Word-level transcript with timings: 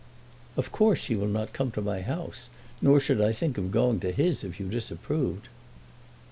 "Of 0.57 0.71
course 0.71 1.05
he 1.05 1.15
will 1.15 1.27
not 1.27 1.53
come 1.53 1.69
to 1.73 1.79
my 1.81 2.01
house, 2.01 2.49
nor 2.81 2.99
should 2.99 3.21
I 3.21 3.31
think 3.33 3.59
of 3.59 3.69
going 3.69 3.99
to 3.99 4.11
his, 4.11 4.43
if 4.43 4.59
you 4.59 4.67
disapproved." 4.67 5.47